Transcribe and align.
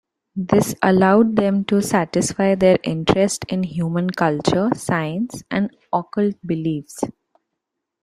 This 0.35 0.73
allowed 0.81 1.35
them 1.35 1.63
to 1.65 1.79
satisfy 1.79 2.55
their 2.55 2.79
interest 2.81 3.45
in 3.49 3.61
human 3.61 4.09
culture, 4.09 4.71
science, 4.73 5.43
and 5.51 5.69
occult 5.93 6.33
beliefs. 6.43 7.01